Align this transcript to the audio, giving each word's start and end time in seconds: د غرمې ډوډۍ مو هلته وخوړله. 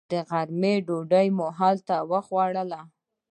د 0.11 0.13
غرمې 0.29 0.73
ډوډۍ 0.87 1.27
مو 1.37 1.47
هلته 1.59 1.95
وخوړله. 2.11 2.81